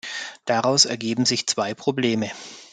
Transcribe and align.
Daraus 0.45 0.85
ergeben 0.85 1.25
sich 1.25 1.45
zwei 1.45 1.75
Probleme. 1.75 2.31